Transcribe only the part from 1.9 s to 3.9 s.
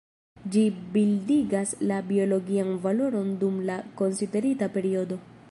la biologian valoron dum la